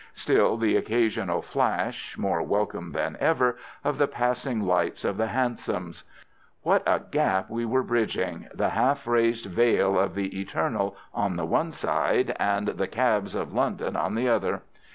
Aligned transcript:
Still 0.15 0.57
the 0.57 0.77
occasional 0.77 1.43
flash, 1.43 2.17
more 2.17 2.41
welcome 2.41 2.91
than 2.91 3.15
ever, 3.19 3.57
of 3.83 3.99
the 3.99 4.07
passing 4.07 4.63
lights 4.65 5.05
of 5.05 5.15
the 5.15 5.27
hansoms. 5.27 6.05
What 6.63 6.81
a 6.87 7.01
gap 7.11 7.51
we 7.51 7.65
were 7.65 7.83
bridging, 7.83 8.47
the 8.51 8.69
half 8.69 9.05
raised 9.05 9.45
veil 9.45 9.99
of 9.99 10.15
the 10.15 10.39
eternal 10.41 10.97
on 11.13 11.35
the 11.35 11.45
one 11.45 11.71
side 11.71 12.35
and 12.39 12.69
the 12.69 12.87
cabs 12.87 13.35
of 13.35 13.53
London 13.53 13.95
on 13.95 14.15
the 14.15 14.27
other. 14.27 14.63